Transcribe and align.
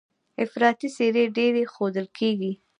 افراطي 0.43 0.87
څېرې 0.95 1.23
ډېرې 1.37 1.63
ښودل 1.73 2.07
کېږي. 2.17 2.51